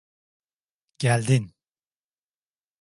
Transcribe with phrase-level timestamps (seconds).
[0.99, 1.53] Geldin.